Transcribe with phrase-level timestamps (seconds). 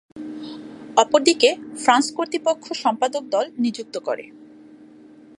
[0.97, 1.49] অপরদিকে,
[1.83, 4.25] ফ্রান্স কর্তৃপক্ষ সম্পাদক দল নিযুক্ত করে।